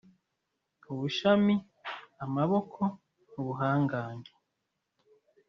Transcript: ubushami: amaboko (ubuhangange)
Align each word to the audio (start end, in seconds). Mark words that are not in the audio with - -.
ubushami: 0.91 1.55
amaboko 2.25 2.79
(ubuhangange) 3.39 4.33